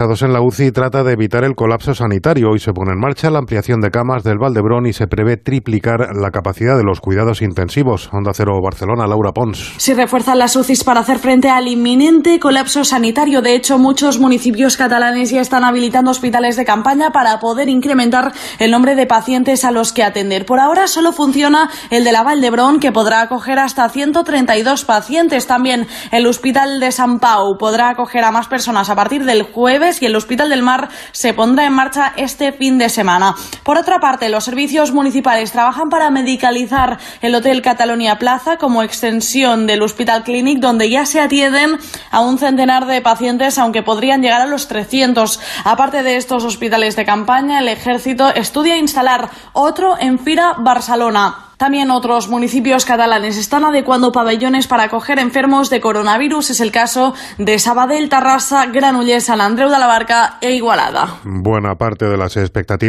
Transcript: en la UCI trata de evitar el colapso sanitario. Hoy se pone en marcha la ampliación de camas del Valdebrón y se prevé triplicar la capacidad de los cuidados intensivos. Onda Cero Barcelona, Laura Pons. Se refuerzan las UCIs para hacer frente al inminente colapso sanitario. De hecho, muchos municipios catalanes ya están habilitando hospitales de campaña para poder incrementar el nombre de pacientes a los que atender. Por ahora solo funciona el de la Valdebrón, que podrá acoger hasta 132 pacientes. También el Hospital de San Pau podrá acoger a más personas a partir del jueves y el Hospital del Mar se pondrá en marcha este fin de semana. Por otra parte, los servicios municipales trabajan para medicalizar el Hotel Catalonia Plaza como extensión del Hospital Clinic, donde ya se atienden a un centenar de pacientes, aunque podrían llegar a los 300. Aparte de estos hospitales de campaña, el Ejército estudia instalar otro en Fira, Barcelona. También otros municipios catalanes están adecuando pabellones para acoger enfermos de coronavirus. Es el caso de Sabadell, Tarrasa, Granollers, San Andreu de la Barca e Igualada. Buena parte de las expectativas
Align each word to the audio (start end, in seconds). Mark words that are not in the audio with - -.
en 0.00 0.32
la 0.32 0.40
UCI 0.40 0.72
trata 0.72 1.04
de 1.04 1.12
evitar 1.12 1.44
el 1.44 1.54
colapso 1.54 1.94
sanitario. 1.94 2.48
Hoy 2.50 2.58
se 2.58 2.72
pone 2.72 2.92
en 2.92 2.98
marcha 2.98 3.28
la 3.28 3.38
ampliación 3.38 3.82
de 3.82 3.90
camas 3.90 4.24
del 4.24 4.38
Valdebrón 4.38 4.86
y 4.86 4.94
se 4.94 5.06
prevé 5.06 5.36
triplicar 5.36 6.16
la 6.16 6.30
capacidad 6.30 6.74
de 6.78 6.84
los 6.84 7.02
cuidados 7.02 7.42
intensivos. 7.42 8.08
Onda 8.10 8.32
Cero 8.32 8.58
Barcelona, 8.62 9.06
Laura 9.06 9.32
Pons. 9.32 9.74
Se 9.76 9.92
refuerzan 9.92 10.38
las 10.38 10.56
UCIs 10.56 10.84
para 10.84 11.00
hacer 11.00 11.18
frente 11.18 11.50
al 11.50 11.68
inminente 11.68 12.40
colapso 12.40 12.82
sanitario. 12.82 13.42
De 13.42 13.54
hecho, 13.54 13.78
muchos 13.78 14.18
municipios 14.18 14.78
catalanes 14.78 15.32
ya 15.32 15.42
están 15.42 15.64
habilitando 15.64 16.10
hospitales 16.10 16.56
de 16.56 16.64
campaña 16.64 17.10
para 17.10 17.38
poder 17.38 17.68
incrementar 17.68 18.32
el 18.58 18.70
nombre 18.70 18.94
de 18.94 19.06
pacientes 19.06 19.66
a 19.66 19.70
los 19.70 19.92
que 19.92 20.02
atender. 20.02 20.46
Por 20.46 20.60
ahora 20.60 20.86
solo 20.86 21.12
funciona 21.12 21.70
el 21.90 22.04
de 22.04 22.12
la 22.12 22.22
Valdebrón, 22.22 22.80
que 22.80 22.90
podrá 22.90 23.20
acoger 23.20 23.58
hasta 23.58 23.86
132 23.86 24.86
pacientes. 24.86 25.46
También 25.46 25.86
el 26.10 26.26
Hospital 26.26 26.80
de 26.80 26.90
San 26.90 27.18
Pau 27.18 27.58
podrá 27.58 27.90
acoger 27.90 28.24
a 28.24 28.32
más 28.32 28.48
personas 28.48 28.88
a 28.88 28.96
partir 28.96 29.26
del 29.26 29.42
jueves 29.42 29.89
y 30.00 30.06
el 30.06 30.16
Hospital 30.16 30.48
del 30.48 30.62
Mar 30.62 30.88
se 31.12 31.34
pondrá 31.34 31.66
en 31.66 31.72
marcha 31.72 32.12
este 32.16 32.52
fin 32.52 32.78
de 32.78 32.88
semana. 32.88 33.34
Por 33.64 33.78
otra 33.78 33.98
parte, 33.98 34.28
los 34.28 34.44
servicios 34.44 34.92
municipales 34.92 35.52
trabajan 35.52 35.88
para 35.90 36.10
medicalizar 36.10 36.98
el 37.20 37.34
Hotel 37.34 37.62
Catalonia 37.62 38.18
Plaza 38.18 38.56
como 38.56 38.82
extensión 38.82 39.66
del 39.66 39.82
Hospital 39.82 40.22
Clinic, 40.22 40.60
donde 40.60 40.88
ya 40.88 41.06
se 41.06 41.20
atienden 41.20 41.78
a 42.10 42.20
un 42.20 42.38
centenar 42.38 42.86
de 42.86 43.00
pacientes, 43.00 43.58
aunque 43.58 43.82
podrían 43.82 44.22
llegar 44.22 44.40
a 44.40 44.46
los 44.46 44.68
300. 44.68 45.40
Aparte 45.64 46.02
de 46.02 46.16
estos 46.16 46.44
hospitales 46.44 46.96
de 46.96 47.04
campaña, 47.04 47.58
el 47.58 47.68
Ejército 47.68 48.28
estudia 48.34 48.76
instalar 48.76 49.30
otro 49.52 49.96
en 49.98 50.18
Fira, 50.18 50.54
Barcelona. 50.58 51.49
También 51.60 51.90
otros 51.90 52.28
municipios 52.28 52.86
catalanes 52.86 53.36
están 53.36 53.66
adecuando 53.66 54.12
pabellones 54.12 54.66
para 54.66 54.84
acoger 54.84 55.18
enfermos 55.18 55.68
de 55.68 55.78
coronavirus. 55.78 56.48
Es 56.48 56.60
el 56.62 56.72
caso 56.72 57.12
de 57.36 57.58
Sabadell, 57.58 58.08
Tarrasa, 58.08 58.64
Granollers, 58.64 59.24
San 59.26 59.42
Andreu 59.42 59.68
de 59.68 59.78
la 59.78 59.86
Barca 59.86 60.38
e 60.40 60.54
Igualada. 60.54 61.20
Buena 61.22 61.74
parte 61.74 62.06
de 62.06 62.16
las 62.16 62.38
expectativas 62.38 62.80